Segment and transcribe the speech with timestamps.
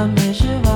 [0.00, 0.69] 的美食。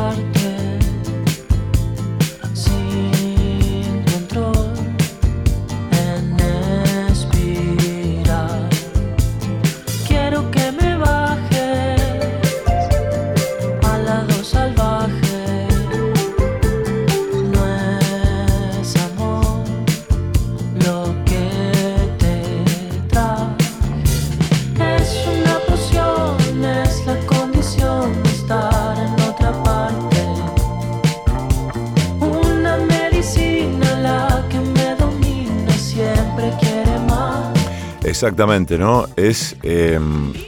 [38.25, 39.07] Exactamente, ¿no?
[39.17, 40.01] Es eh,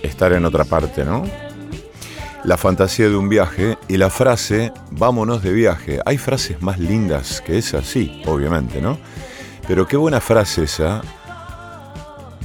[0.02, 1.24] estar en otra parte, ¿no?
[2.42, 6.00] La fantasía de un viaje y la frase, vámonos de viaje.
[6.06, 8.96] Hay frases más lindas que esa, sí, obviamente, ¿no?
[9.68, 11.02] Pero qué buena frase esa,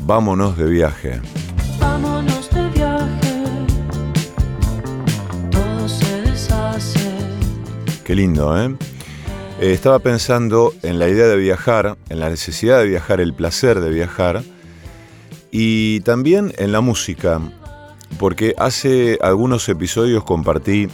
[0.02, 1.22] vámonos de viaje.
[1.80, 3.46] Vámonos de viaje,
[5.50, 7.10] todo se deshace.
[8.04, 8.76] Qué lindo, ¿eh?
[9.62, 13.80] Eh, Estaba pensando en la idea de viajar, en la necesidad de viajar, el placer
[13.80, 14.44] de viajar
[15.52, 17.40] y también en la música,
[18.18, 20.88] porque hace algunos episodios compartí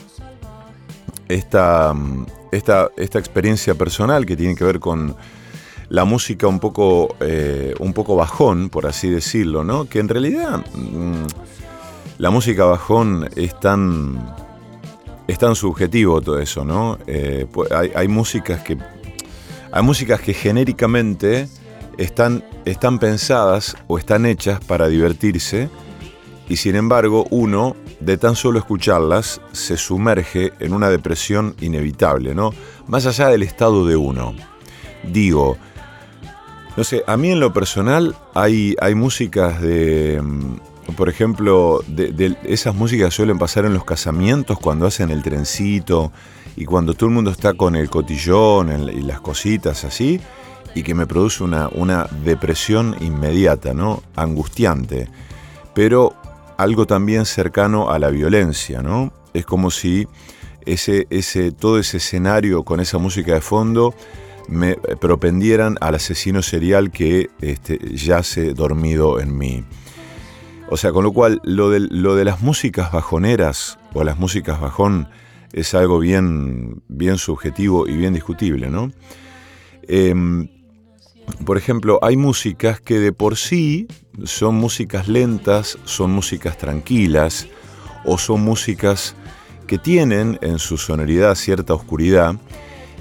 [1.28, 5.16] esta, mm, esta, esta experiencia personal que tiene que ver con
[5.90, 9.86] la música un poco, eh, un poco bajón, por así decirlo, ¿no?
[9.86, 11.26] Que en realidad mm,
[12.18, 14.34] la música bajón es tan,
[15.28, 16.98] es tan subjetivo todo eso, ¿no?
[17.08, 18.78] Eh, pu- hay, hay músicas que.
[19.70, 21.48] Hay músicas que genéricamente
[21.98, 25.70] están, están pensadas o están hechas para divertirse,
[26.50, 32.52] y sin embargo, uno, de tan solo escucharlas, se sumerge en una depresión inevitable, ¿no?
[32.88, 34.34] Más allá del estado de uno.
[35.04, 35.58] Digo,
[36.78, 41.84] no sé, a mí en lo personal hay, hay músicas de, mm, por ejemplo,
[42.44, 46.12] esas músicas suelen pasar en los casamientos cuando hacen el trencito
[46.56, 50.22] y cuando todo el mundo está con el cotillón y las cositas así,
[50.78, 54.04] y que me produce una, una depresión inmediata, ¿no?
[54.16, 55.10] Angustiante,
[55.74, 56.14] pero
[56.56, 59.12] algo también cercano a la violencia, ¿no?
[59.34, 60.08] Es como si
[60.68, 63.96] ese, ese, todo ese escenario con esa música de fondo
[64.48, 69.64] me propendieran al asesino serial que este, yace dormido en mí.
[70.70, 74.62] O sea, con lo cual, lo de, lo de las músicas bajoneras o las músicas
[74.62, 75.08] bajón
[75.54, 78.92] es algo bien, bien subjetivo y bien discutible, ¿no?
[79.88, 80.50] Em,
[81.46, 83.88] por ejemplo, hay músicas que de por sí
[84.24, 87.48] son músicas lentas, son músicas tranquilas,
[88.06, 89.16] o son músicas
[89.68, 92.36] que tienen en su sonoridad cierta oscuridad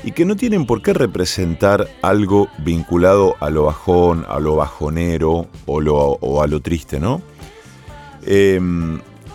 [0.04, 5.48] y que no tienen por qué representar algo vinculado a lo bajón, a lo bajonero
[5.64, 7.22] o, lo, a lo triste, ¿no?
[8.22, 8.60] Eh,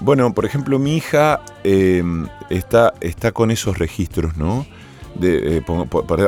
[0.02, 2.04] bueno, por ejemplo, mi hija eh,
[2.50, 4.66] está, está con esos registros, ¿no?
[5.22, 5.62] Eh,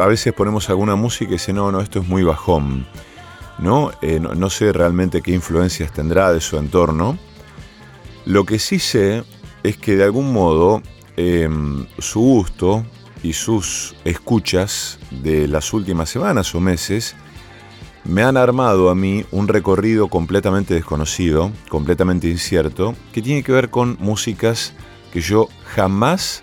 [0.02, 2.86] a veces ponemos alguna música y dice, no, no, esto es muy bajón,
[3.60, 3.92] ¿no?
[4.02, 7.18] Eh, no, no sé realmente qué influencias tendrá de su entorno.
[8.26, 9.24] Lo que sí sé
[9.64, 10.82] es que de algún modo
[11.18, 11.50] eh,
[12.00, 12.86] su gusto
[13.22, 17.16] y sus escuchas de las últimas semanas o meses
[18.04, 23.70] me han armado a mí un recorrido completamente desconocido, completamente incierto, que tiene que ver
[23.70, 24.74] con músicas
[25.14, 26.42] que yo jamás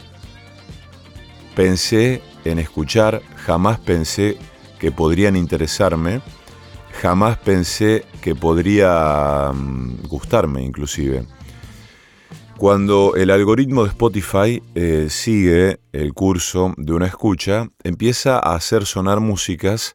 [1.54, 4.36] pensé en escuchar, jamás pensé
[4.78, 6.20] que podrían interesarme,
[7.00, 11.26] jamás pensé que podría mm, gustarme inclusive.
[12.56, 18.84] Cuando el algoritmo de Spotify eh, sigue el curso de una escucha, empieza a hacer
[18.84, 19.94] sonar músicas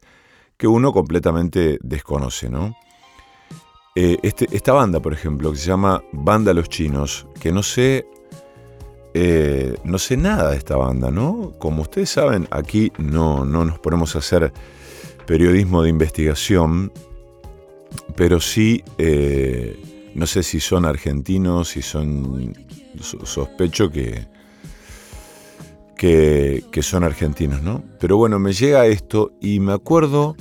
[0.56, 2.74] que uno completamente desconoce, ¿no?
[3.94, 8.06] Eh, este- esta banda, por ejemplo, que se llama Banda Los Chinos, que no sé,
[9.18, 11.52] eh, no sé nada de esta banda, ¿no?
[11.58, 14.52] Como ustedes saben, aquí no, no nos ponemos a hacer
[15.26, 16.92] periodismo de investigación,
[18.14, 22.52] pero sí, eh, no sé si son argentinos, si son,
[23.00, 24.26] so- sospecho que,
[25.96, 27.82] que, que son argentinos, ¿no?
[27.98, 30.36] Pero bueno, me llega esto y me acuerdo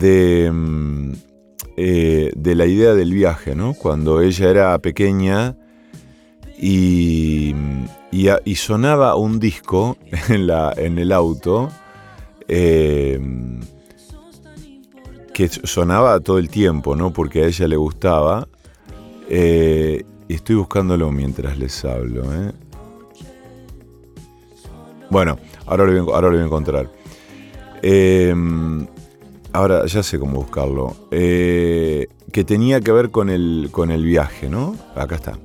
[0.00, 1.12] de, mm,
[1.76, 3.74] eh, de la idea del viaje, ¿no?
[3.74, 5.56] Cuando ella era pequeña
[6.60, 7.54] y,
[8.10, 9.96] y, sonaba un disco
[10.28, 11.68] en, el auto
[12.48, 13.20] eh,
[15.32, 17.12] que sonaba todo el tiempo, ¿no?
[17.12, 18.48] Porque a ella le gustaba.
[19.28, 22.52] Eh, y estoy buscándolo mientras les hablo, ¿eh?
[25.10, 26.90] Bueno, ahora lo voy, a- ahora lo voy a encontrar.
[27.82, 28.34] Eh,
[29.52, 30.96] ahora ya sé cómo buscarlo.
[31.10, 34.76] Eh, que tenía que ver con el, con el viaje, ¿no?
[34.94, 35.38] Acá está.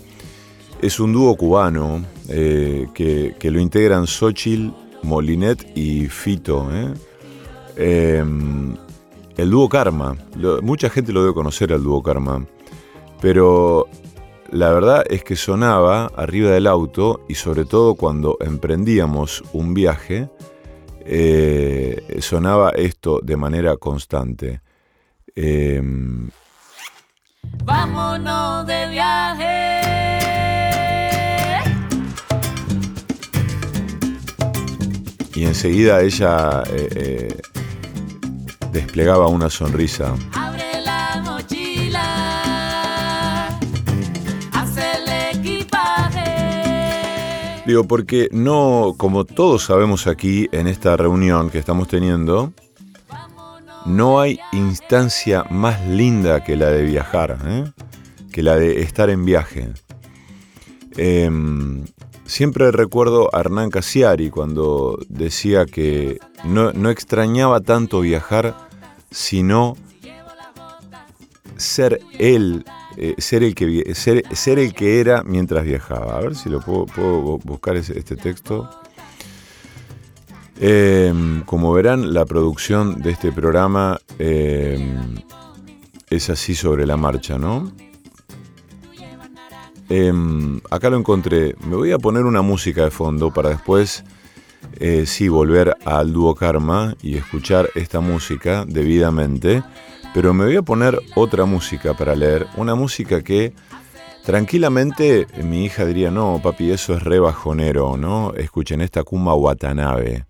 [0.83, 6.68] Es un dúo cubano, eh, que, lo integran Xochitl, Molinet y Fito.
[6.74, 6.94] ¿eh?
[7.77, 8.75] Em,
[9.38, 10.18] el dúo Karma.
[10.62, 12.45] mucha gente lo debe conocer al dúo Karma.
[13.21, 13.88] Pero
[14.51, 20.27] la verdad es que sonaba arriba del auto y sobre todo cuando emprendíamos un viaje,
[21.06, 24.59] eh, sonaba esto de manera constante.
[25.33, 26.30] Em,
[27.63, 29.82] Vámonos de viaje.
[35.35, 37.41] Y enseguida ella eh, eh,
[38.71, 40.13] desplegaba una sonrisa.
[40.33, 42.00] Abre la mochila.
[44.51, 46.33] Hace el equipaje.
[47.65, 52.53] Digo, porque no, como todos sabemos aquí en esta reunión que estamos teniendo,
[53.85, 57.71] no hay instancia más linda que la de viajar, ¿eh?
[58.31, 59.74] que la de estar en viaje.
[60.95, 61.85] Em,
[62.33, 68.56] Siempre recuerdo a Hernán Casiari cuando decía que no, extrañaba tanto viajar,
[69.12, 69.77] sino
[71.57, 72.65] ser él,
[72.97, 76.18] eh, ser, el que, ser, el que era mientras viajaba.
[76.18, 78.68] A ver si lo puedo, buscar este texto.
[80.59, 85.18] Em, como verán, la producción de este programa em,
[86.09, 87.71] es así sobre la marcha, ¿no?
[89.89, 91.56] Em, acá lo encontré.
[91.68, 94.03] Me voy a poner una música de fondo para después,
[94.80, 99.63] eh, sí, volver al dúo Karma y escuchar esta música debidamente.
[100.13, 102.47] Pero me voy a poner otra música para leer.
[102.56, 103.53] Una música que
[104.24, 108.33] tranquilamente mi hija diría, no, papi, eso es re bajonero, ¿no?
[108.35, 110.25] Escuchen esta Kuma Watanabe.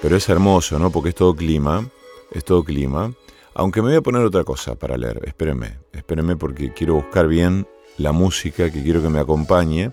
[0.00, 0.90] Pero es hermoso, ¿no?
[0.90, 1.86] Porque es todo clima.
[2.32, 3.12] Es todo clima.
[3.54, 7.66] Aunque me voy a poner otra cosa para leer, espérenme, espérenme porque quiero buscar bien
[7.98, 9.92] la música que quiero que me acompañe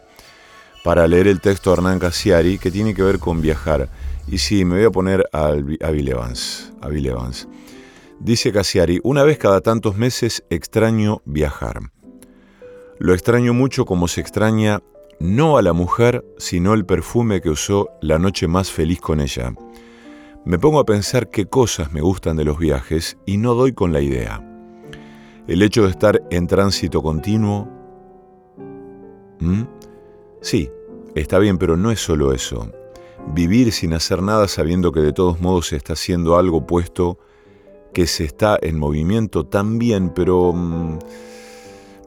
[0.84, 3.90] para leer el texto de Hernán Casiari que tiene que ver con viajar.
[4.28, 7.50] Y sí, me voy a poner a, Bill Evans, a Evans.
[8.22, 11.80] Dice Casiari, una vez cada tantos meses extraño viajar.
[12.98, 14.82] Lo extraño mucho como se extraña
[15.20, 19.54] no a la mujer, sino el perfume que usó la noche más feliz con ella
[20.46, 23.94] me pongo a pensar qué cosas me gustan de los viajes y no doy con
[23.94, 24.46] la idea.
[25.48, 27.68] El hecho de estar en tránsito continuo...
[30.42, 30.70] Sí,
[31.16, 32.72] está bien, pero no es solo eso.
[33.34, 37.20] Vivir sin hacer nada sabiendo que de todos modos se está haciendo algo puesto
[37.94, 41.00] que se está en movimiento también, pero mm,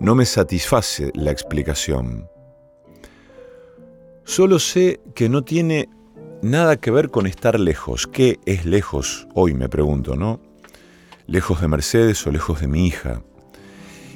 [0.01, 2.29] no me satisface la explicación.
[4.25, 5.89] Solo sé que no tiene
[6.43, 8.07] nada que ver con estar lejos.
[8.07, 9.29] ¿Qué es lejos?
[9.35, 10.41] Hoy me pregunto, ¿no?
[11.27, 13.23] Lejos de Mercedes o lejos de mi hija.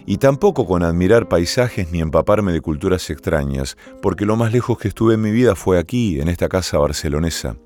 [0.05, 4.89] Y tampoco con admirar paisajes ni empaparme de culturas extrañas, porque lo más lejos que
[4.89, 7.57] estuve en mi vida fue aquí, en esta casa barcelonesa.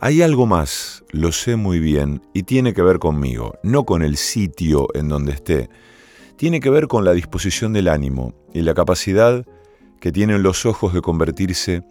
[0.00, 4.16] Hay algo más, lo sé muy bien, y tiene que ver conmigo, no con el
[4.16, 5.68] sitio en donde esté.
[6.36, 9.44] Tiene que ver con la disposición del ánimo y la capacidad
[10.00, 11.82] que tienen los ojos de convertirse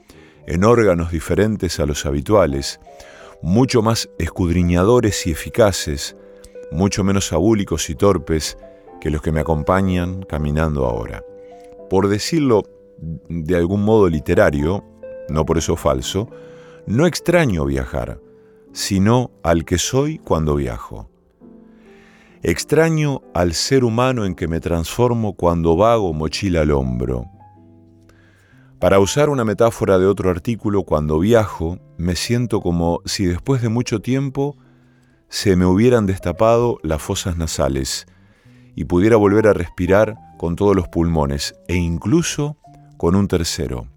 [0.47, 2.79] en órganos diferentes a los habituales,
[3.41, 6.15] mucho más escudriñadores y eficaces,
[6.71, 8.57] mucho menos abúlicos y torpes
[9.01, 11.23] que los que me acompañan caminando ahora.
[11.89, 12.63] Por decirlo
[13.29, 14.83] de algún modo literario,
[15.29, 16.29] no por eso falso,
[16.87, 18.19] no extraño viajar,
[18.71, 21.09] sino al que soy cuando viajo.
[22.41, 27.25] Extraño al ser humano en que me transformo cuando vago mochila al hombro
[28.79, 33.69] para usar una metáfora de otro artículo, cuando viajo, me siento como si después de
[33.69, 34.55] mucho tiempo
[35.29, 38.05] se me hubieran destapado las fosas nasales
[38.75, 42.57] y pudiera volver a respirar con todos los pulmones e incluso
[42.97, 43.87] con un tercero.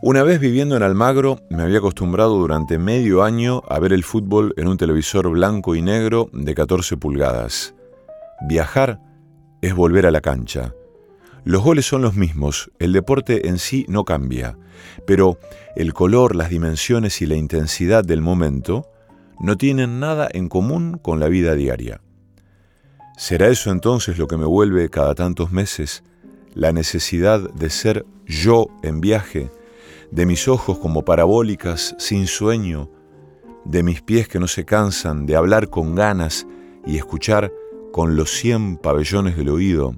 [0.00, 4.54] Una vez viviendo en Almagro, me había acostumbrado durante medio año a ver el fútbol
[4.56, 7.74] en un televisor blanco y negro de 14 pulgadas.
[8.48, 9.00] Viajar
[9.62, 10.74] es volver a la cancha
[11.44, 14.56] los goles son los mismos, el deporte en sí no cambia,
[15.06, 15.38] pero
[15.76, 18.88] el color, las dimensiones y la intensidad del momento
[19.40, 22.00] no tienen nada en común con la vida diaria.
[23.16, 26.02] ¿Será eso entonces lo que me vuelve cada tantos meses
[26.54, 29.50] la necesidad de ser yo en viaje,
[30.10, 32.90] de mis ojos como parabólicas sin sueño,
[33.64, 36.46] de mis pies que no se cansan, de hablar con ganas
[36.86, 37.52] y escuchar
[37.92, 39.94] con los cien pabellones del oído,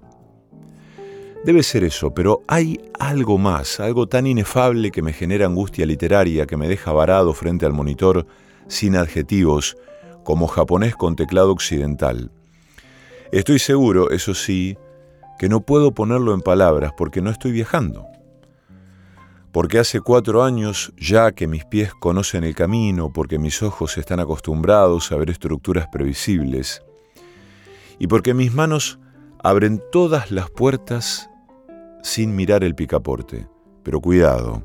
[1.47, 6.45] Debe ser eso, pero hay algo más, algo tan inefable que me genera angustia literaria,
[6.45, 8.27] que me deja varado frente al monitor
[8.67, 9.77] sin adjetivos,
[10.25, 12.33] como japonés con teclado occidental.
[13.31, 14.77] Estoy seguro, eso sí,
[15.39, 18.07] que no puedo ponerlo en palabras porque no estoy viajando.
[19.53, 24.19] Porque hace cuatro años ya que mis pies conocen el camino, porque mis ojos están
[24.19, 26.83] acostumbrados a ver estructuras previsibles,
[28.01, 28.99] y porque mis manos
[29.45, 31.31] abren todas las puertas
[32.03, 33.49] sin mirar el picaporte.
[33.83, 34.63] Pero cuidado,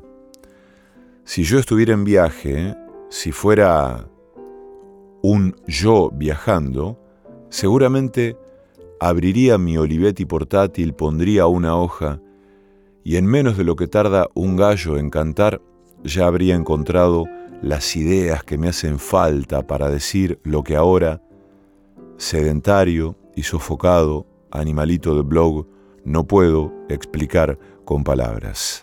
[1.24, 2.74] si yo estuviera en viaje,
[3.08, 4.08] si fuera
[5.22, 6.98] un yo viajando,
[7.48, 8.36] seguramente
[9.00, 12.20] abriría mi Olivetti portátil, pondría una hoja
[13.04, 15.60] y en menos de lo que tarda un gallo en cantar,
[16.04, 17.26] ya habría encontrado
[17.62, 21.22] las ideas que me hacen falta para decir lo que ahora,
[22.16, 25.66] sedentario y sofocado, animalito de blog,
[26.04, 28.81] no puedo explicar con palabras.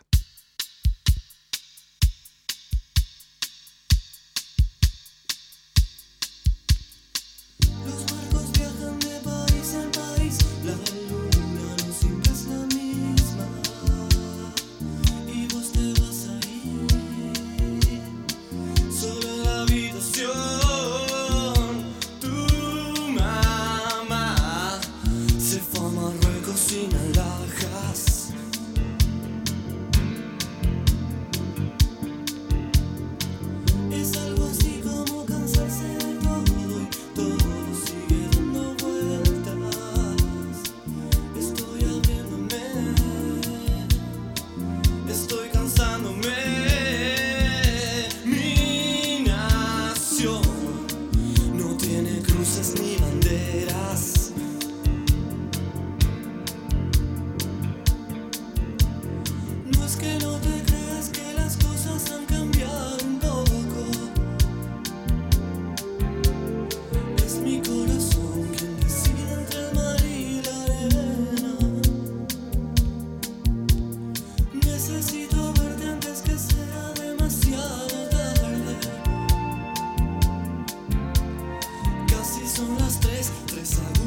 [83.70, 83.99] Cause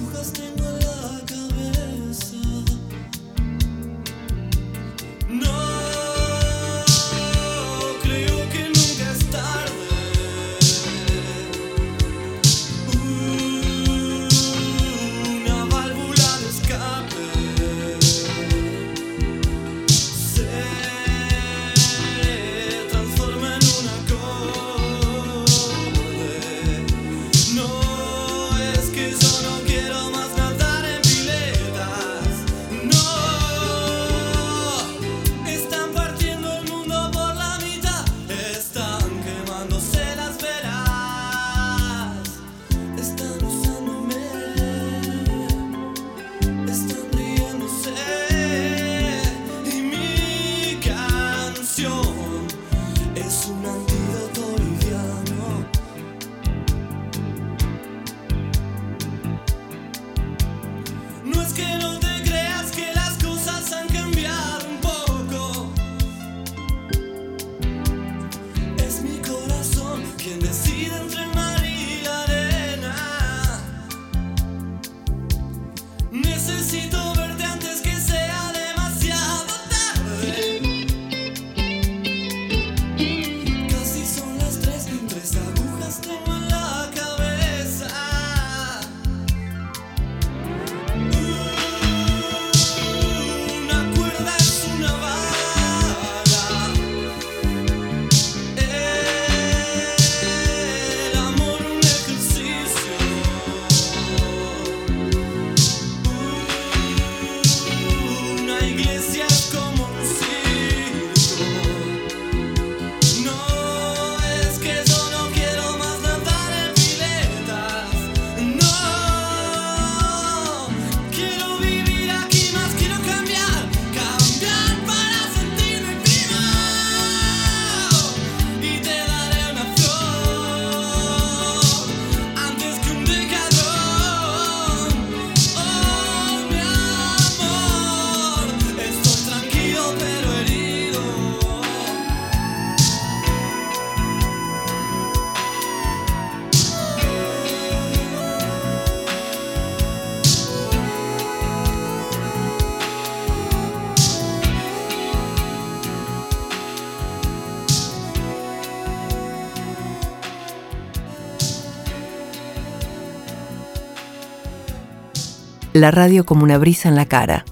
[165.83, 167.45] la radio como una brisa en la cara.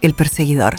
[0.00, 0.76] El perseguidor.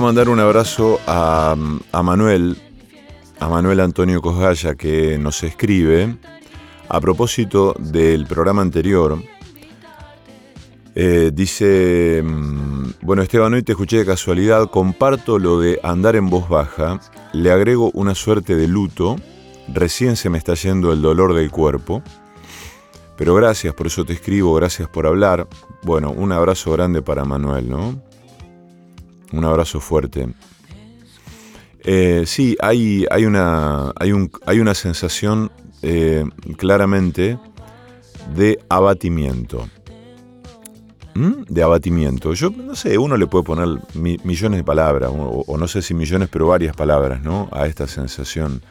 [0.00, 1.54] Mandar un abrazo a,
[2.02, 2.56] Manuel,
[3.40, 6.16] a Manuel Antonio Cosgaya, que nos escribe
[6.88, 9.18] a propósito del programa anterior.
[10.94, 16.28] Eh, dice, mm, bueno Esteban, hoy te escuché de casualidad, comparto lo de andar en
[16.28, 17.00] voz baja,
[17.32, 19.16] le agrego una suerte de luto,
[19.72, 22.02] recién se me está yendo el dolor del cuerpo,
[23.16, 25.48] pero gracias, por eso te escribo, gracias por hablar.
[25.82, 28.11] Bueno, un abrazo grande para Manuel, ¿no?
[29.32, 30.28] Un abrazo fuerte.
[31.84, 35.50] Eh, sí, hay, hay, una, hay, un, hay una sensación
[35.82, 36.24] eh,
[36.56, 37.38] claramente
[38.34, 39.68] de abatimiento.
[41.14, 41.42] ¿Mm?
[41.48, 42.32] De abatimiento.
[42.34, 46.28] Yo no sé, uno le puede poner millones de palabras, o, no sé si millones,
[46.30, 47.48] pero varias palabras, ¿no?
[47.52, 48.62] A esta sensación.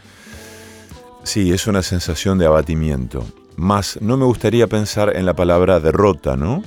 [1.23, 3.23] Sí, es una sensación de abatimiento.
[3.57, 6.63] Más, no me gustaría pensar en la palabra derrota, ¿no?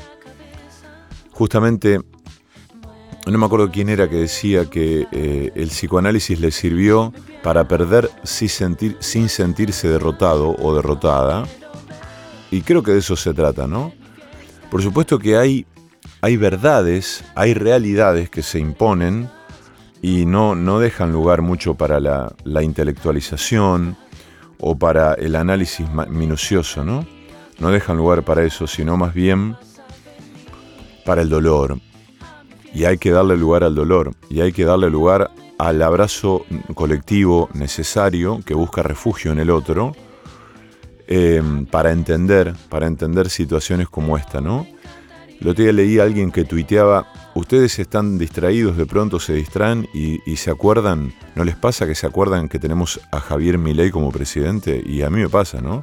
[1.32, 2.00] Justamente
[3.32, 7.12] no me acuerdo quién era que decía que eh, el psicoanálisis le sirvió
[7.42, 11.44] para perder sin, sentir, sin sentirse derrotado o derrotada.
[12.50, 13.92] Y creo que de eso se trata, ¿no?
[14.70, 15.66] Por supuesto que hay,
[16.20, 19.30] hay verdades, hay realidades que se imponen
[20.02, 23.96] y no, no dejan lugar mucho para la, la intelectualización
[24.60, 27.06] o para el análisis minucioso, ¿no?
[27.58, 29.56] No dejan lugar para eso, sino más bien
[31.06, 31.78] para el dolor,
[32.74, 37.48] y hay que darle lugar al dolor y hay que darle lugar al abrazo colectivo
[37.54, 39.94] necesario que busca refugio en el otro
[41.06, 44.66] em, para entender, para entender situaciones como esta, ¿no?
[45.40, 49.88] El otro día leí a alguien que tuiteaba, ustedes están distraídos, de pronto se distraen
[49.92, 54.10] y, se acuerdan, ¿no les pasa que se acuerdan que tenemos a Javier Milei como
[54.10, 54.82] presidente?
[54.84, 55.82] Y a mí me pasa, ¿no?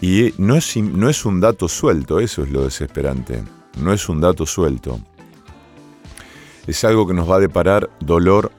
[0.00, 3.42] Y no es, no es un dato suelto, eso es lo desesperante,
[3.80, 5.00] no es un dato suelto
[6.66, 8.50] es algo que nos va a deparar dolor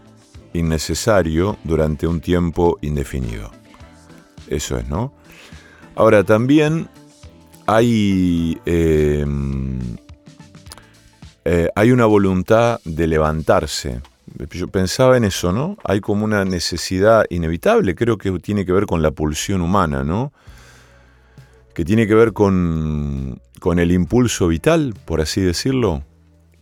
[0.54, 3.52] innecesario durante un tiempo indefinido.
[4.48, 5.14] Eso es, ¿no?
[5.96, 6.90] Ahora, también
[7.68, 9.80] hay, em,
[11.46, 14.02] eh, hay una voluntad de levantarse.
[14.52, 15.78] Yo pensaba en eso, ¿no?
[15.84, 20.34] Hay como una necesidad inevitable, creo que tiene que ver con la pulsión humana, ¿no?
[21.74, 26.04] Que tiene que ver con, con el impulso vital, por así decirlo,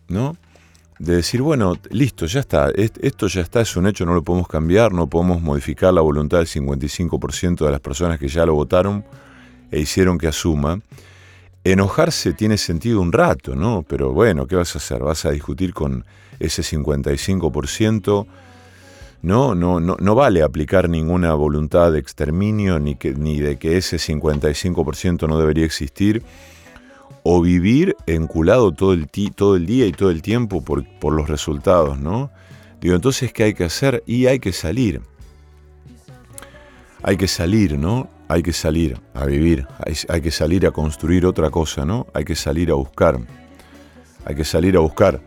[0.08, 0.38] ¿no?
[0.99, 4.47] De decir, bueno, listo, ya está, esto ya está, es un hecho, no lo podemos
[4.47, 9.03] cambiar, no podemos modificar la voluntad del 55% de las personas que ya lo votaron
[9.71, 10.79] e hicieron que asuma.
[11.63, 13.86] Enojarse tiene sentido un rato, ¿no?
[13.88, 15.01] Pero bueno, ¿qué vas a hacer?
[15.01, 16.06] ¿Vas a discutir con
[16.39, 18.25] ese 55%?
[19.21, 23.77] No, no, no, no vale aplicar ninguna voluntad de exterminio ni, que, ni de que
[23.77, 26.23] ese 55% no debería existir
[27.23, 31.99] o vivir enculado todo el, todo el día y todo el tiempo por, los resultados,
[31.99, 32.32] ¿no?
[32.82, 34.04] Digo, entonces, ¿qué hay que hacer?
[34.06, 35.02] Y hay que salir.
[37.02, 38.10] Hay que salir, ¿no?
[38.28, 39.67] Hay que salir a vivir,
[40.10, 42.08] hay, que salir a construir otra cosa, ¿no?
[42.13, 43.19] Hay que salir a buscar.
[44.26, 45.21] Hay que salir a buscar.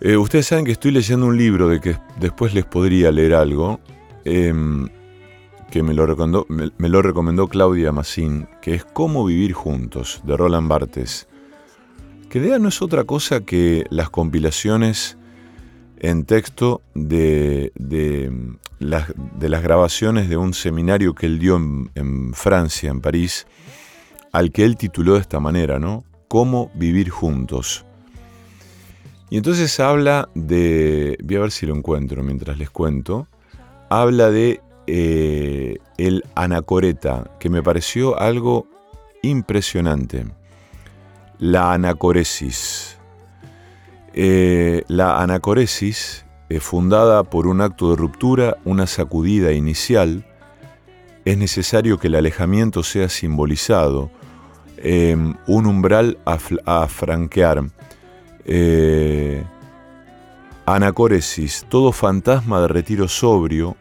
[0.00, 3.80] Eh, ustedes saben que estoy leyendo un libro de que después les podría leer algo.
[4.24, 4.88] Em,
[5.70, 10.36] que me lo, recomendó, me, lo recomendó Claudia Massín, que es Cómo vivir juntos, de
[10.36, 11.28] Roland Barthes.
[12.28, 15.16] Que idea no es otra cosa que las compilaciones
[15.98, 18.30] en texto de, de,
[18.78, 23.46] las, de las grabaciones de un seminario que él dio en, en, Francia, en París,
[24.32, 26.04] al que él tituló de esta manera, ¿no?
[26.28, 27.84] Cómo vivir juntos.
[29.30, 33.28] Y entonces habla de, voy a ver si lo encuentro mientras les cuento,
[33.88, 38.66] habla de eh, el anacoreta, que me pareció algo
[39.22, 40.26] impresionante.
[41.38, 42.98] La anacoresis.
[44.12, 50.24] Eh, la anacoresis, es fundada por un acto de ruptura, una sacudida inicial,
[51.24, 54.10] es necesario que el alejamiento sea simbolizado,
[54.76, 57.64] em, un umbral a, franquear.
[58.44, 59.42] Eh,
[60.66, 63.76] anacoresis, todo fantasma de retiro sobrio,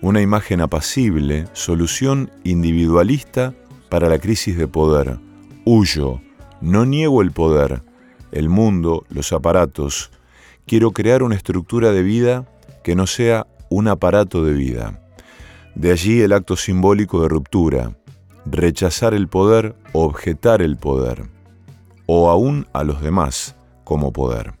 [0.00, 3.54] una imagen apacible, solución individualista
[3.88, 5.18] para la crisis de poder.
[5.64, 6.20] Huyo,
[6.60, 7.82] no niego el poder,
[8.32, 10.10] el mundo, los aparatos.
[10.66, 12.46] Quiero crear una estructura de vida
[12.82, 15.00] que no sea un aparato de vida.
[15.74, 17.96] De allí el acto simbólico de ruptura,
[18.46, 21.28] rechazar el poder objetar el poder,
[22.06, 24.54] o aún a los demás como poder.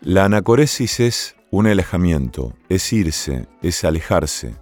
[0.00, 4.54] La anacoresis es un alejamiento, es irse, es alejarse,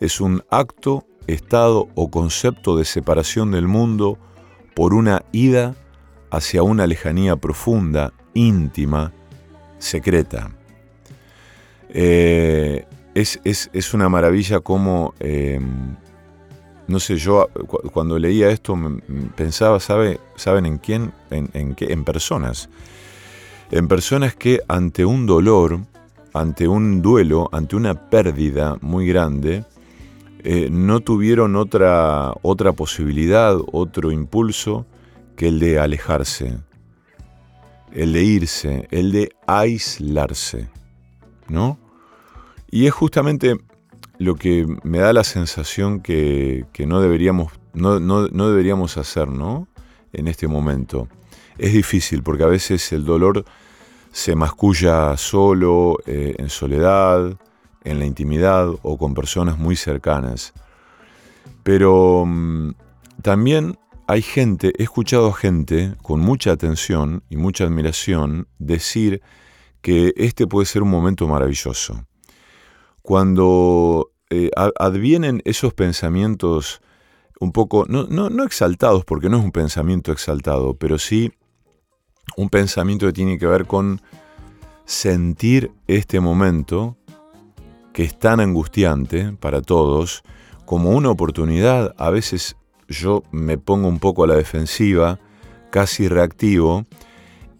[0.00, 4.18] es un acto, estado o concepto de separación del mundo
[4.74, 5.76] por una ida
[6.30, 9.12] hacia una lejanía profunda, íntima,
[9.78, 10.50] secreta.
[11.90, 15.96] Eh, es, una maravilla como, em,
[16.86, 17.48] no sé, yo
[17.92, 18.78] cuando leía esto
[19.36, 21.12] pensaba, ¿sabe, ¿saben en quién?
[21.30, 22.70] En, en, en personas.
[23.70, 25.80] En personas que ante un dolor,
[26.32, 29.64] ante un duelo, ante una pérdida muy grande,
[30.42, 34.86] eh, no tuvieron otra, otra posibilidad, otro impulso
[35.36, 36.58] que el de alejarse,
[37.92, 40.68] el de irse, el de aislarse,
[41.48, 41.78] ¿no?
[42.70, 43.56] Y es justamente
[44.18, 49.66] lo que me da la sensación que, no, deberíamos, no, deberíamos hacer, ¿no?
[50.12, 51.08] En este momento.
[51.58, 53.44] Es difícil porque a veces el dolor
[54.12, 57.38] se masculla solo, eh, en soledad,
[57.84, 60.52] en la intimidad o con personas muy cercanas.
[61.62, 62.72] Pero mm,
[63.22, 69.22] también hay gente, he escuchado a gente con mucha atención y mucha admiración decir
[69.82, 72.04] que este puede ser un momento maravilloso.
[73.02, 76.82] Cuando eh, advienen esos pensamientos
[77.38, 81.32] un poco, no, no exaltados, porque no es un pensamiento exaltado, pero sí
[82.36, 84.00] un pensamiento que tiene que ver con
[84.84, 86.96] sentir este momento
[87.92, 90.22] que es tan angustiante para todos
[90.64, 91.94] como una oportunidad.
[91.98, 92.56] A veces
[92.88, 95.18] yo me pongo un poco a la defensiva,
[95.70, 96.86] casi reactivo,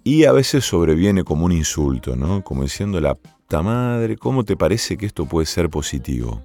[0.03, 2.43] y a veces sobreviene como un insulto, ¿no?
[2.43, 6.41] Como diciendo, la puta madre, ¿cómo te parece que esto puede ser positivo?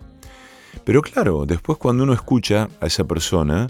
[0.84, 3.70] Pero claro, después cuando uno escucha a esa persona,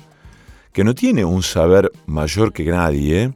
[0.74, 3.34] que no tiene un saber mayor que nadie,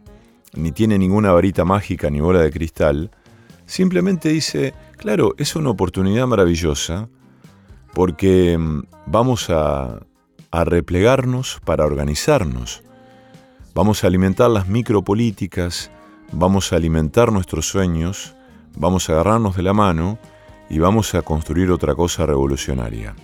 [0.54, 3.12] ni tiene ninguna varita mágica ni bola de cristal,
[3.66, 7.10] simplemente dice, claro, es una oportunidad maravillosa
[7.94, 10.00] porque mm, vamos a,
[10.52, 12.84] a replegarnos para organizarnos,
[13.74, 15.92] vamos a alimentar las micropolíticas,
[16.32, 18.36] vamos a alimentar nuestros sueños,
[18.76, 20.18] vamos a agarrarnos de la mano
[20.70, 23.16] y vamos a construir otra cosa revolucionaria.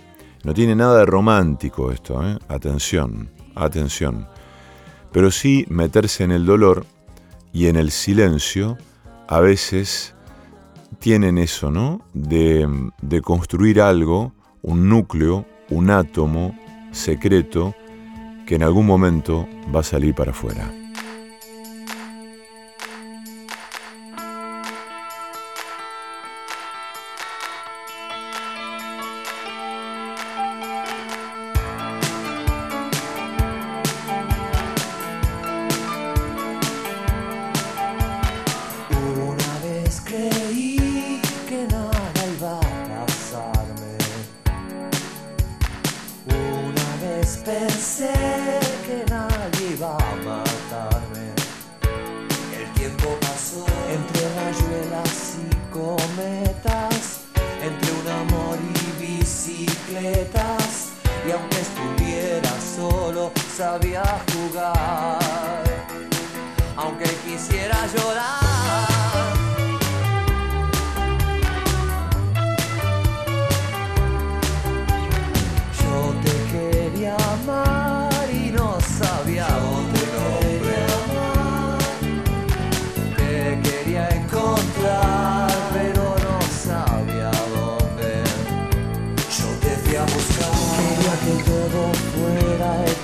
[0.44, 2.38] No tiene nada de romántico esto, ¿eh?
[2.48, 4.28] atención, atención.
[5.12, 6.86] Pero sí meterse en el dolor
[7.56, 8.76] y en el silencio
[9.28, 10.14] a veces
[10.98, 12.02] tienen eso, ¿no?
[12.12, 12.68] De,
[13.22, 16.54] construir algo, un núcleo, un átomo
[16.92, 17.74] secreto
[18.46, 20.70] que en algún momento va a salir para afuera.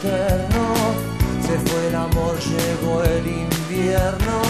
[0.03, 4.43] Se fue el amor, llegó el invierno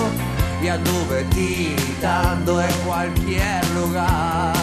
[0.62, 4.61] y anduve tiritando en cualquier lugar.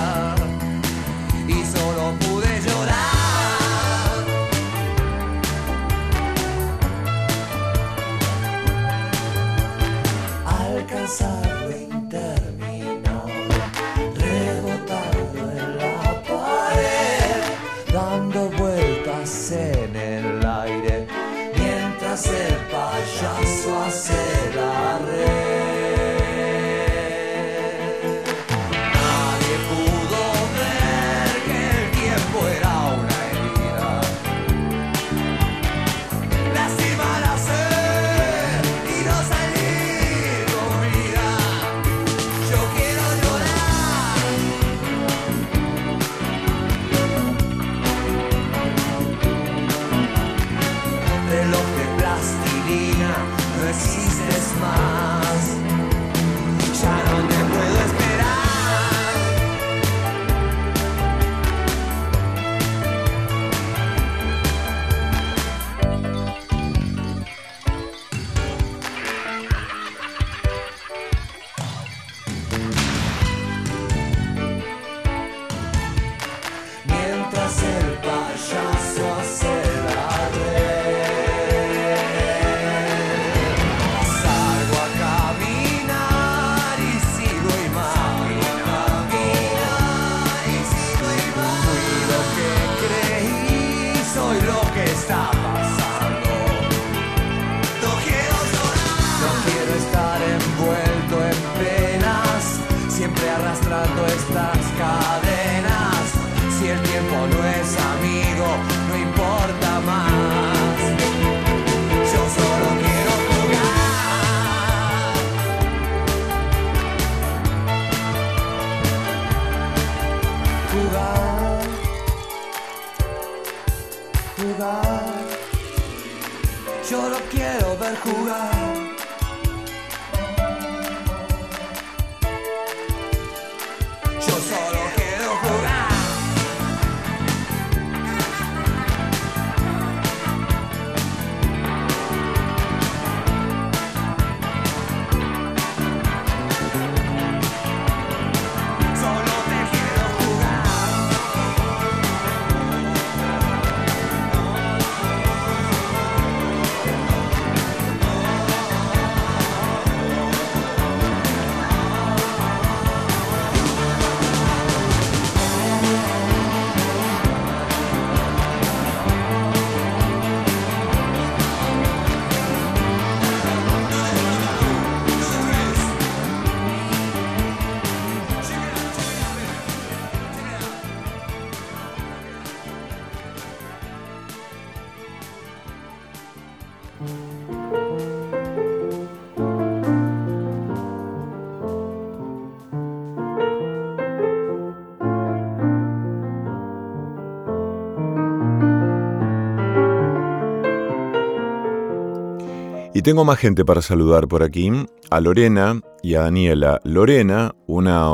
[203.10, 204.72] Tengo más gente para saludar por aquí,
[205.10, 206.80] a Lorena y a Daniela.
[206.84, 208.08] Lorena, una,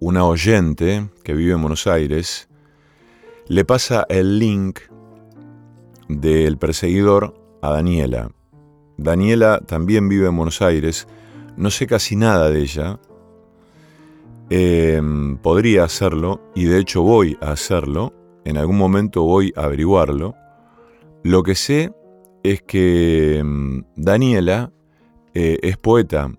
[0.00, 2.48] una oyente que vive en Buenos Aires,
[3.46, 4.78] le pasa el link
[6.08, 8.30] del perseguidor a Daniela.
[8.96, 11.08] Daniela también vive en Buenos Aires,
[11.58, 12.98] no sé casi nada de ella.
[14.48, 15.02] Eh,
[15.42, 18.14] podría hacerlo, y de hecho voy a hacerlo,
[18.46, 20.34] en algún momento voy a averiguarlo.
[21.22, 21.92] Lo que sé
[22.52, 24.72] es que mm, Daniela
[25.34, 26.32] eh, es poeta.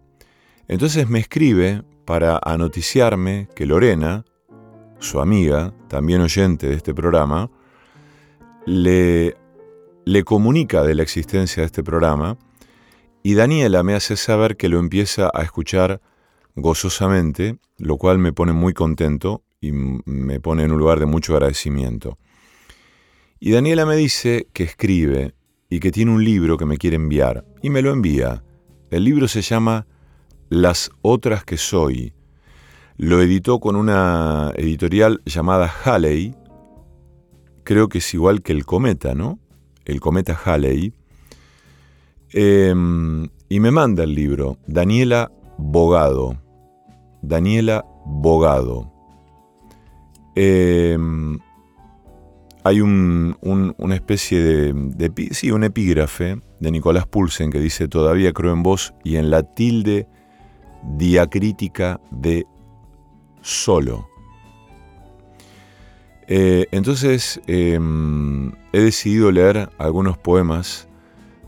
[0.68, 4.26] Entonces me escribe para anoticiarme que Lorena,
[5.00, 7.50] su amiga, también oyente de este programa,
[8.66, 9.38] le,
[10.06, 12.38] le comunica de la existencia de este programa
[13.22, 16.02] y Daniela me hace saber que lo empieza a escuchar
[16.56, 21.34] gozosamente, lo cual me pone muy contento y me pone en un lugar de mucho
[21.34, 22.18] agradecimiento.
[23.40, 25.34] Y Daniela me dice que escribe
[25.70, 28.44] y que tiene un libro que me quiere enviar y me lo envía.
[28.90, 29.86] El libro se llama
[30.50, 32.14] Las otras que soy.
[32.98, 36.36] Lo editó con una editorial llamada Halley.
[37.64, 39.40] Creo que es igual que el Cometa, ¿no?
[39.86, 40.94] El Cometa Halley.
[42.32, 46.38] Em, y me manda el libro, Daniela Bogado.
[47.22, 48.92] Daniela Bogado.
[50.36, 51.40] Em,
[52.64, 58.54] hay un- un- una especie de, un epígrafe de Nicolás Pulsen que dice, todavía creo
[58.54, 60.08] en vos y en la tilde
[60.98, 62.46] diacrítica de
[63.42, 64.08] solo.
[66.28, 70.88] Eh, entonces em, he decidido leer algunos poemas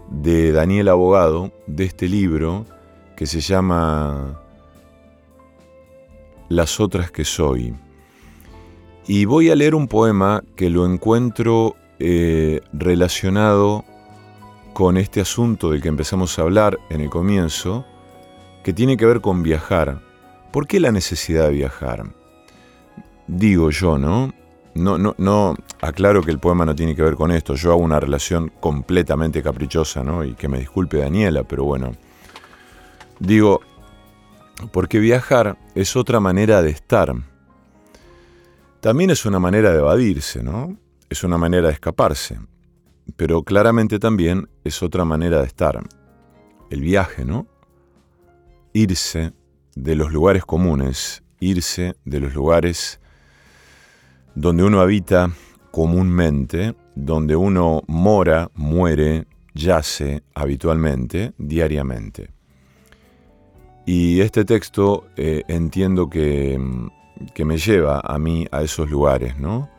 [0.10, 2.66] de Daniel Abogado, de este libro,
[3.16, 4.42] que se llama
[6.50, 7.74] Las otras que soy.
[9.08, 13.84] Y voy a leer un poema que lo encuentro eh, relacionado
[14.74, 17.86] con este asunto del que empezamos a hablar en el comienzo,
[18.64, 20.02] que tiene que ver con viajar.
[20.52, 22.04] ¿Por qué la necesidad de viajar?
[23.28, 24.34] Digo yo, ¿no?
[24.74, 27.56] No, no, no, aclaro que el poema no tiene que ver con esto.
[27.56, 30.24] Yo hago una relación completamente caprichosa, ¿no?
[30.24, 31.92] Y que me disculpe Daniela, pero bueno.
[33.20, 33.62] Digo,
[34.72, 37.14] porque viajar es otra manera de estar.
[38.82, 40.76] También es una manera de evadirse, ¿no?
[41.08, 42.40] Es una manera de escaparse.
[43.16, 45.80] Pero claramente también es otra manera de estar.
[46.72, 47.46] El viaje, ¿no?
[48.74, 49.34] Irse
[49.76, 53.00] de los lugares comunes, irse de los lugares
[54.34, 55.32] donde uno habita
[55.70, 62.32] comúnmente, donde uno mora, muere, yace habitualmente, diariamente.
[63.86, 66.60] Y este texto eh, entiendo que,
[67.34, 69.70] que, me lleva a mí a esos lugares, ¿no?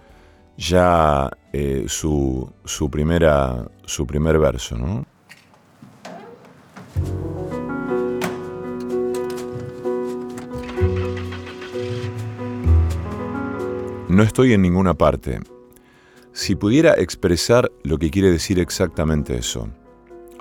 [0.56, 5.06] Ya eh, su, su, primera, su primer verso, ¿no?
[14.08, 15.40] No estoy en ninguna parte.
[16.32, 19.68] Si pudiera expresar lo que quiere decir exactamente eso.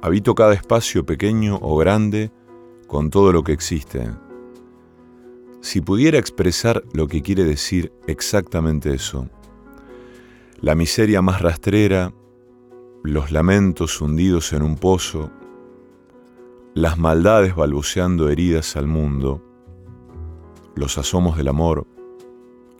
[0.02, 2.32] Habito cada espacio pequeño o grande
[2.88, 4.10] con todo lo que existe.
[5.62, 9.30] Si pudiera expresar lo que quiere decir exactamente eso.
[10.60, 12.13] La miseria más rastrera,
[13.04, 15.32] los lamentos hundidos en un pozo,
[16.74, 19.43] las maldades balbuceando heridas al mundo,
[20.76, 21.86] los asomos del amor,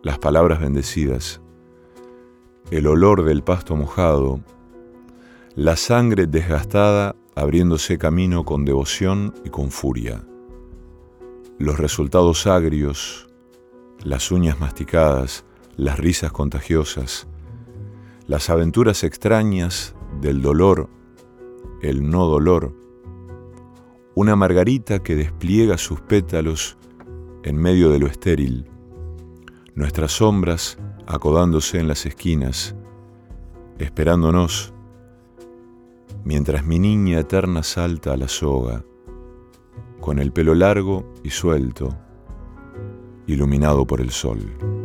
[0.02, 1.40] las palabras bendecidas,
[2.72, 4.42] el olor del pasto mojado,
[5.56, 10.24] la sangre desgastada abriéndose camino con devoción y con furia,
[11.62, 13.28] los resultados agrios,
[14.04, 15.46] las uñas masticadas,
[15.78, 17.28] las risas contagiosas,
[18.28, 20.90] las aventuras extrañas del dolor,
[21.82, 22.76] el no dolor,
[24.16, 26.78] una margarita que despliega sus pétalos
[27.44, 28.70] en medio de lo estéril,
[29.76, 32.76] nuestras sombras acodándose en las esquinas,
[33.78, 34.74] esperándonos,
[36.24, 38.84] mientras mi niña eterna salta a la soga,
[40.02, 41.96] con el pelo largo y suelto,
[43.28, 44.81] iluminado por el sol.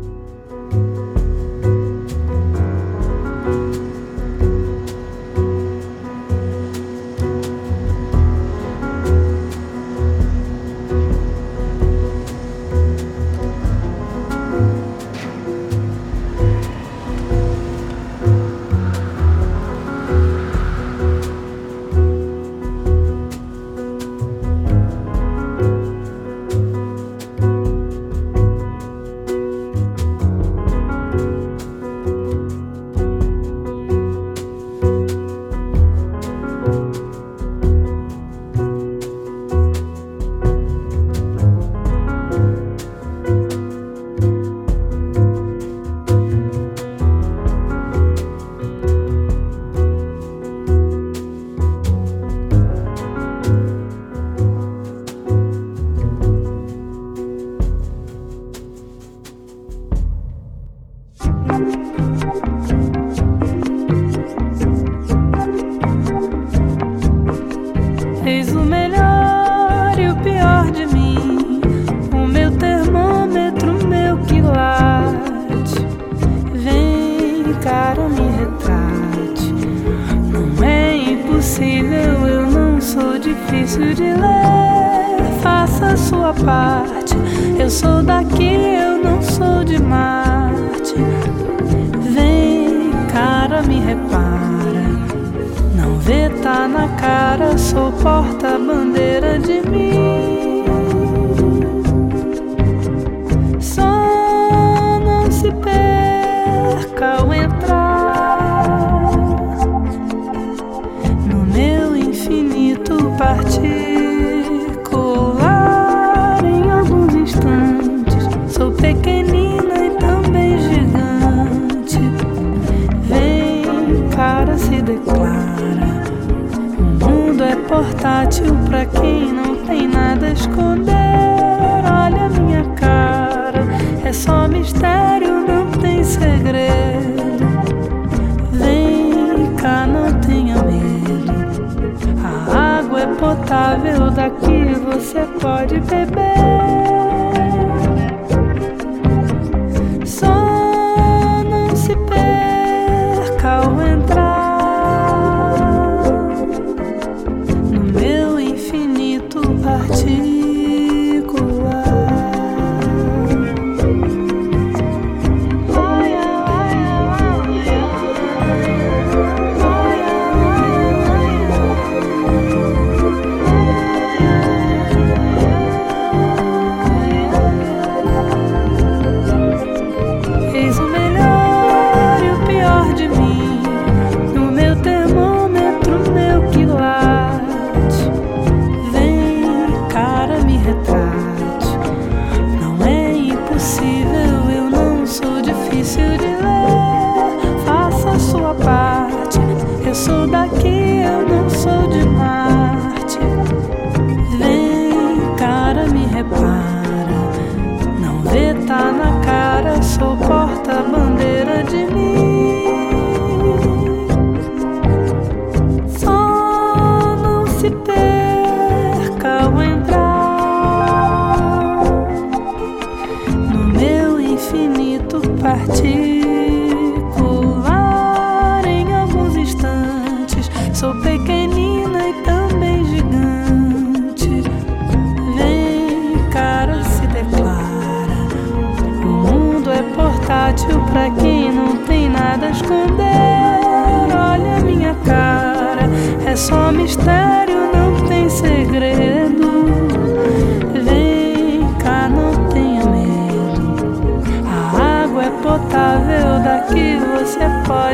[143.36, 146.95] potável daqui você pode beber.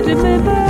[0.05, 0.62] I remember.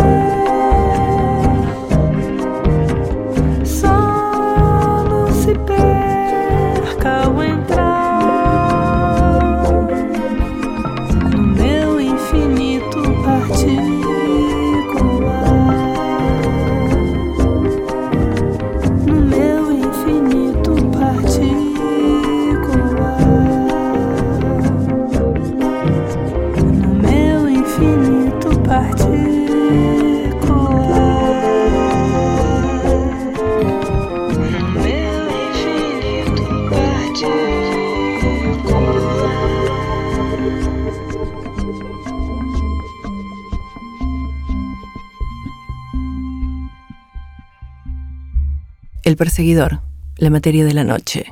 [49.13, 49.81] El perseguidor,
[50.17, 51.27] la materia de la noche.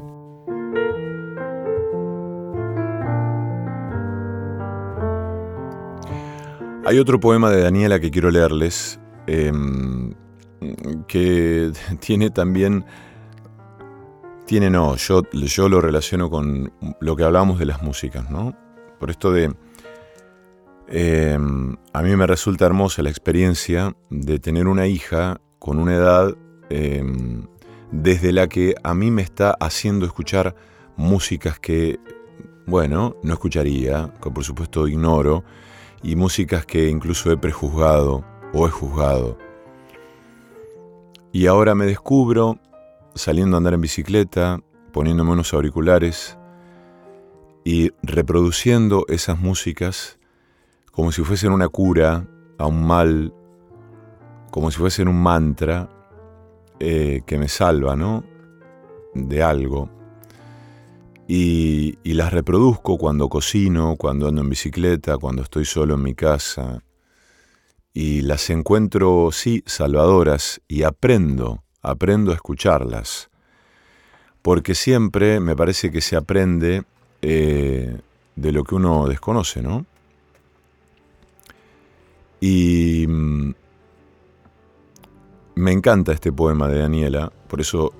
[6.85, 10.13] Hay otro poema de Daniela que quiero leerles, em,
[11.09, 12.85] que tiene también,
[14.45, 16.71] tiene no, yo, yo lo relaciono con
[17.01, 18.55] lo que hablamos de las músicas, ¿no?
[18.99, 19.55] Por esto de,
[20.89, 26.37] em, a mí me resulta hermosa la experiencia de tener una hija con una edad
[26.69, 27.47] em,
[27.93, 30.55] desde la que a mí me está haciendo escuchar
[30.97, 31.99] músicas que,
[32.67, 35.45] bueno, no escucharía, que por supuesto ignoro,
[36.03, 39.39] y músicas que incluso he prejuzgado o he juzgado.
[41.33, 42.59] Y ahora me descubro
[43.15, 44.61] saliendo a andar en bicicleta,
[44.93, 46.39] poniéndome unos auriculares
[47.65, 50.19] y reproduciendo esas músicas
[50.91, 52.27] como si fuesen una cura
[52.59, 53.33] a un mal,
[54.51, 55.89] como si fuesen un mantra
[56.81, 58.25] eh, que me salva, ¿no?
[59.15, 59.91] De algo.
[61.29, 66.83] Y, las reproduzco cuando cocino, cuando ando en bicicleta, cuando estoy solo en mi casa.
[67.93, 73.31] Y las encuentro, sí, salvadoras y aprendo, aprendo a escucharlas.
[74.43, 76.85] Porque siempre me parece que se aprende
[77.23, 78.01] eh,
[78.37, 79.87] de lo que uno desconoce, ¿no?
[82.41, 83.55] Y mm,
[85.61, 87.93] me encanta este poema de Daniela, por eso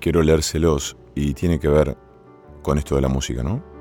[0.00, 1.96] quiero leérselos y tiene que ver
[2.60, 3.75] con esto de la música, ¿no?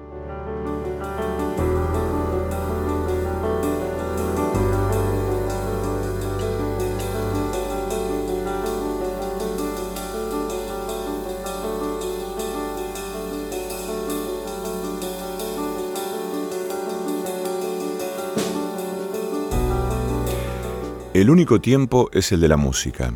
[21.16, 23.14] El único tiempo es el de la música.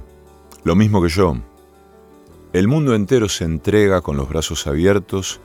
[0.64, 1.36] Lo mismo que yo.
[2.54, 5.42] El mundo entero se entrega con los brazos abiertos,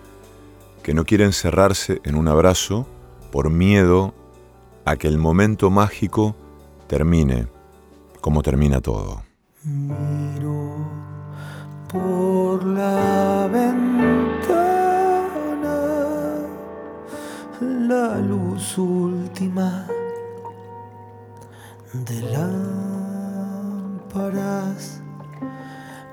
[0.85, 2.87] que no quieren cerrarse en un abrazo
[3.33, 4.15] por miedo
[4.85, 6.37] a que el momento mágico
[6.87, 7.49] termine
[8.21, 9.25] como termina todo.
[9.65, 10.77] Miro
[11.93, 14.87] por la ventana
[17.61, 19.89] la luz última
[22.03, 23.85] de lámparas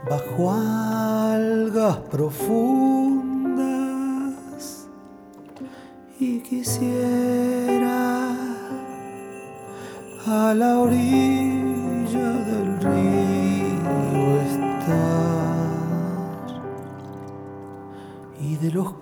[0.08, 3.32] bajo algas profundas.
[6.20, 8.36] Y quisiera
[10.28, 15.62] a la orilla del río estar.
[18.40, 18.94] Y de los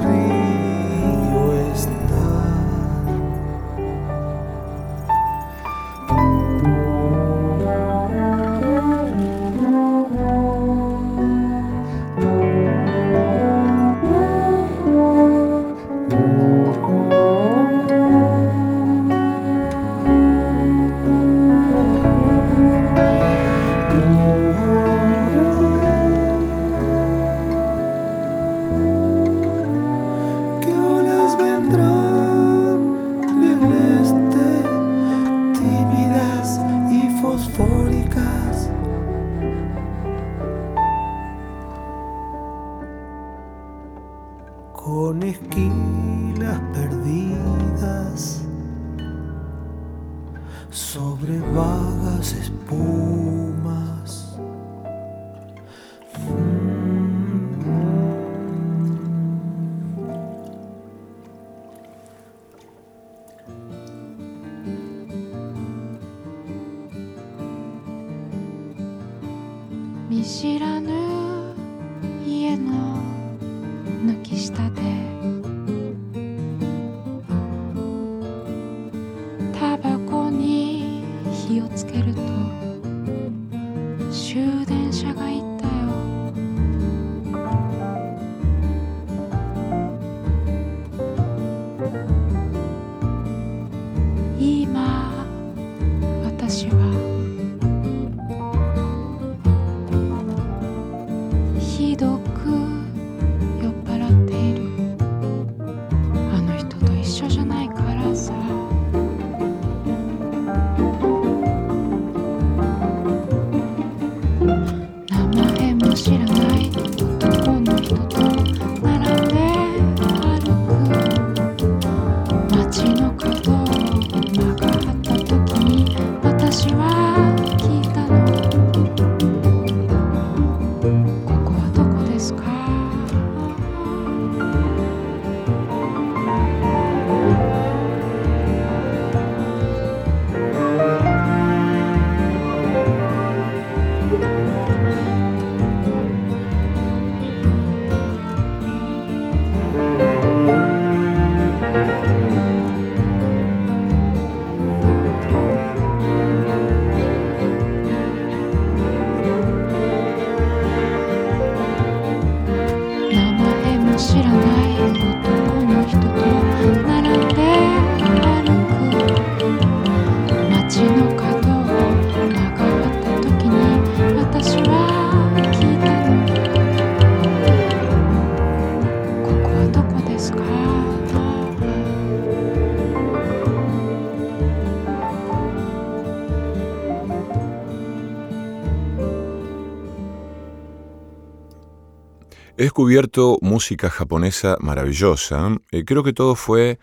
[192.78, 195.50] descubierto música japonesa maravillosa.
[195.72, 196.78] Eh, creo que todo fue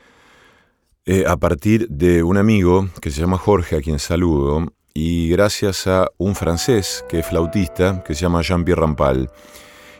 [1.06, 5.86] eh, a partir de un amigo que se llama Jorge, a quien saludo, y gracias
[5.86, 9.30] a un francés que es flautista, que se llama Jean-Pierre Rampal,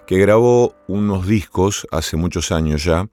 [0.05, 3.07] que grabó unos discos hace muchos años ya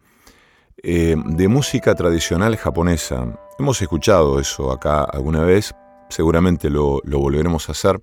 [0.81, 3.39] eh, de música tradicional japonesa.
[3.59, 5.75] Hemos escuchado eso acá alguna vez,
[6.09, 8.01] seguramente lo volveremos a hacer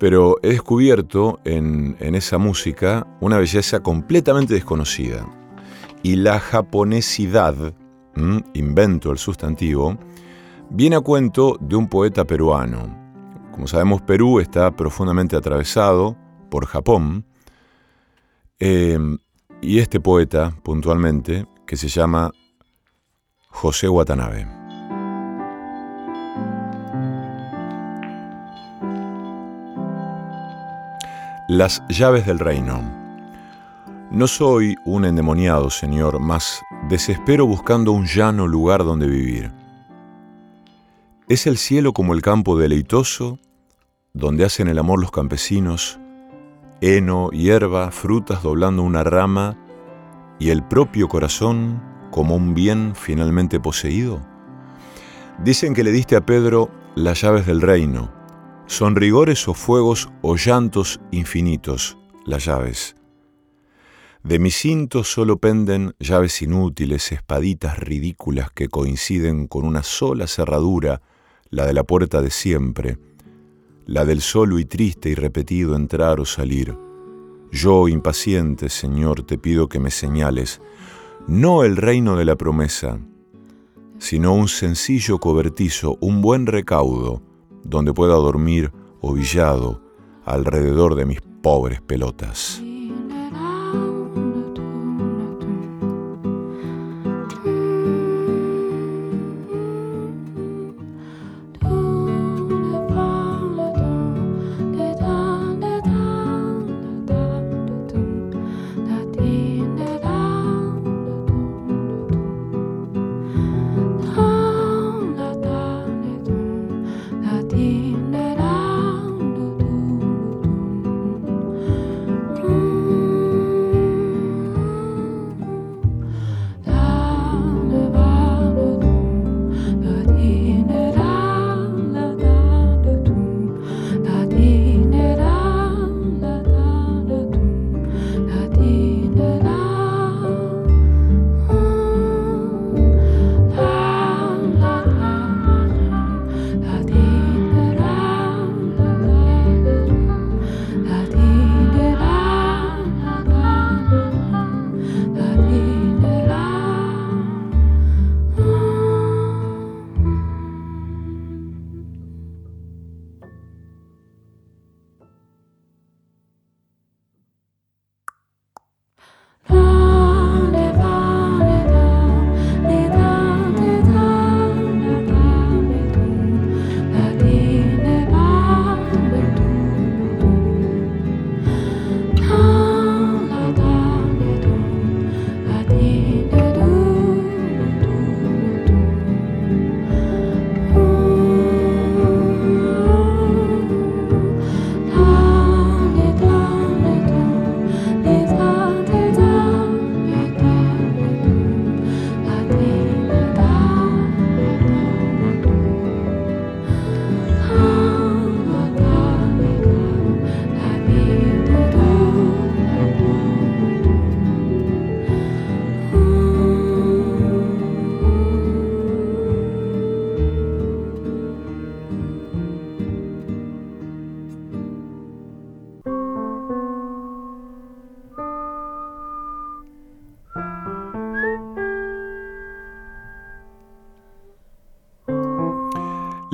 [0.00, 5.26] pero he descubierto en, esa música una belleza completamente desconocida.
[6.02, 7.74] Y la japonesidad,
[8.54, 9.98] invento el sustantivo,
[10.70, 12.96] viene a cuento de un poeta peruano.
[13.52, 16.16] Como sabemos, Perú está profundamente atravesado
[16.48, 17.26] por Japón.
[18.58, 19.18] Em,
[19.60, 22.30] y este poeta, puntualmente, que se llama
[23.50, 24.59] José Watanabe.
[31.52, 32.80] Las llaves del reino.
[34.12, 39.50] No soy un endemoniado, Señor, mas desespero buscando un llano lugar donde vivir.
[41.28, 43.40] ¿Es el cielo como el campo deleitoso,
[44.12, 45.98] donde hacen el amor los campesinos,
[46.80, 49.58] heno, hierba, frutas doblando una rama,
[50.38, 51.82] y el propio corazón
[52.12, 54.20] como un bien finalmente poseído?
[55.42, 58.19] Dicen que le diste a Pedro las llaves del reino,
[58.70, 62.94] son rigores o fuegos o llantos infinitos las llaves.
[64.22, 71.02] De mi cinto solo penden llaves inútiles, espaditas ridículas que coinciden con una sola cerradura,
[71.48, 72.98] la de la puerta de siempre,
[73.86, 76.78] la del solo y triste y repetido entrar o salir.
[77.50, 80.62] Yo, impaciente, Señor, te pido que me señales,
[81.26, 83.00] no el reino de la promesa,
[83.98, 87.28] sino un sencillo cobertizo, un buen recaudo,
[87.64, 89.80] donde pueda dormir ovillado
[90.24, 92.62] alrededor de mis pobres pelotas.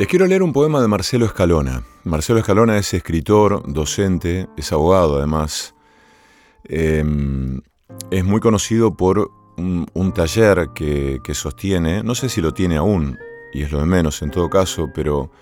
[0.07, 1.83] Les quiero leer un poema de Marcelo Escalona.
[2.05, 5.75] Marcelo Escalona es escritor, docente, es abogado además.
[6.63, 7.61] Em,
[8.13, 13.19] es muy conocido por un, taller que, sostiene, no sé si lo tiene aún,
[13.53, 15.33] y es lo de menos en todo caso, pero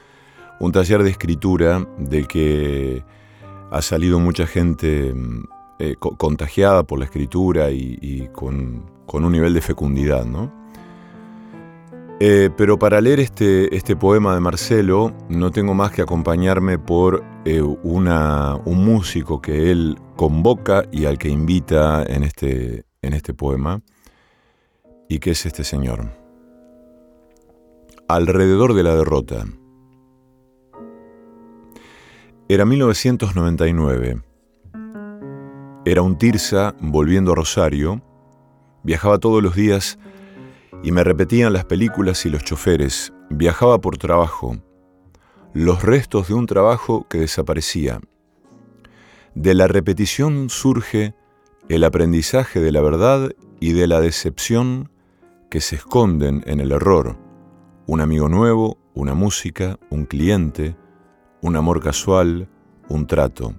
[0.61, 3.05] un taller de escritura del que
[3.71, 5.45] ha salido mucha gente em,
[5.79, 10.64] eh, contagiada por la escritura y, con, con, un nivel de fecundidad, ¿no?
[12.27, 17.23] Eh, pero para leer este, este, poema de Marcelo no tengo más que acompañarme por
[17.45, 23.35] eh, una, un músico que él convoca y al que invita en este, en este
[23.35, 23.83] poema,
[25.07, 26.13] y que es este señor.
[28.09, 29.45] Alrededor de la derrota.
[32.49, 34.23] Era 1999.
[35.85, 38.01] Era un Tirsa volviendo a Rosario.
[38.83, 39.99] Viajaba todos los días
[40.85, 43.13] y me repetían las películas y los choferes.
[43.31, 44.59] Viajaba por trabajo.
[45.55, 48.01] Los restos de un trabajo que desaparecía.
[49.35, 51.15] De la repetición surge
[51.71, 53.31] el aprendizaje de la verdad
[53.61, 54.91] y de la decepción
[55.51, 57.17] que se esconden en el error.
[57.87, 60.77] Un amigo nuevo, una música, un cliente,
[61.41, 62.49] un amor casual,
[62.89, 63.55] un trato.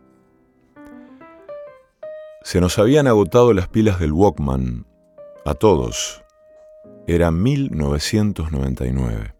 [2.44, 4.86] Se nos habían agotado las pilas del Walkman,
[5.44, 6.25] a todos.
[7.08, 9.36] Era 1999.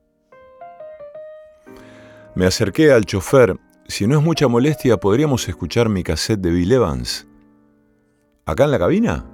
[2.36, 3.60] Me acerqué al chofer.
[3.88, 7.28] Si no es mucha molestia, ¿podríamos escuchar mi cassette de Bill Evans?
[8.46, 9.26] ¿Acá en la cabina?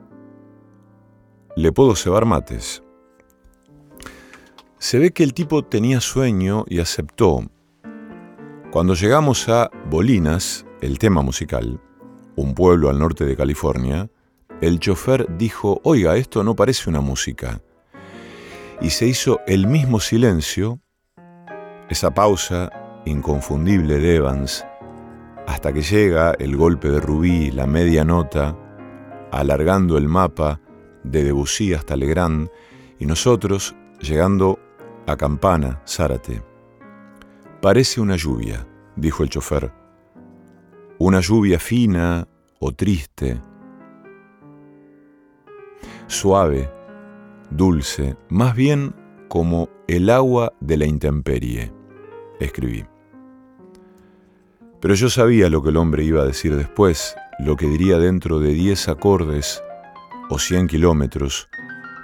[1.58, 2.82] Le puedo cebar mates.
[4.78, 7.44] Se ve que el tipo tenía sueño y aceptó.
[8.72, 11.82] Cuando llegamos a Bolinas, el tema musical,
[12.38, 14.10] un pueblo al norte de California,
[14.62, 17.62] el chofer dijo, oiga, esto no parece una música
[18.82, 20.80] y se hizo el mismo silencio,
[21.90, 22.72] esa pausa
[23.06, 24.66] inconfundible de Evans,
[25.48, 28.58] hasta que llega el golpe de Rubí, la media nota,
[29.32, 30.60] alargando el mapa
[31.04, 32.50] de Debussy hasta Legrand,
[33.00, 34.60] y nosotros llegando
[35.08, 36.44] a Campana, Zárate.
[37.62, 39.72] Parece una lluvia, dijo el chofer.
[40.98, 42.28] Una lluvia fina
[42.60, 43.40] o triste,
[46.08, 46.81] suave,
[47.52, 48.96] dulce, más bien
[49.28, 51.72] como el agua de la intemperie,
[52.40, 52.86] escribí.
[54.80, 58.40] Pero yo sabía lo que el hombre iba a decir después, lo que diría dentro
[58.40, 59.64] de diez acordes
[60.30, 61.50] o cien kilómetros.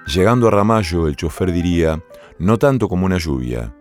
[0.06, 2.04] Llegando a Ramallo, el chofer diría,
[2.39, 3.74] no tanto como una lluvia,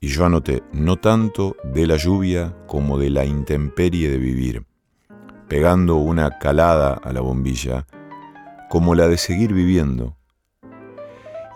[0.00, 4.66] y yo anoté, no tanto de la lluvia como de la intemperie de vivir,
[5.48, 7.86] pegando una calada a la bombilla,
[8.68, 10.15] como la de seguir viviendo,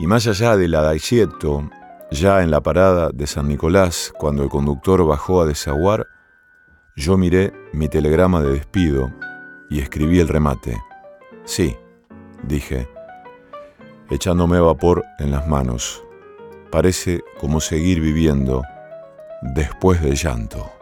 [0.01, 1.69] y más allá de la Daicieto,
[2.11, 6.07] ya en la parada de San Nicolás, cuando el conductor bajó a desaguar,
[6.97, 9.13] yo miré mi telegrama de despido
[9.69, 10.79] y escribí el remate.
[11.45, 11.77] Sí,
[12.45, 12.89] dije,
[14.09, 16.03] echándome vapor en las manos.
[16.71, 18.63] Parece como seguir viviendo
[19.55, 20.80] después del llanto.